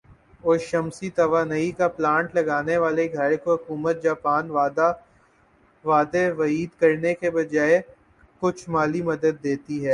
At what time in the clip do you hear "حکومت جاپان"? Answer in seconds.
3.53-4.49